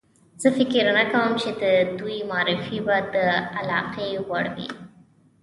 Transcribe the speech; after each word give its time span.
زه 0.41 0.47
فکر 0.57 0.83
نه 0.97 1.03
کوم 1.11 1.31
چې 1.41 1.49
د 1.61 1.63
دوی 1.99 2.17
معرفي 2.29 2.77
به 2.85 2.97
د 3.15 3.15
علاقې 3.57 4.09
وړ 4.29 4.45
وي. 4.55 4.67